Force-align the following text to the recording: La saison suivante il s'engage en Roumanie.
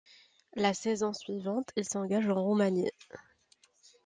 La 0.55 0.73
saison 0.73 1.13
suivante 1.13 1.71
il 1.75 1.85
s'engage 1.87 2.27
en 2.27 2.41
Roumanie. 2.43 2.89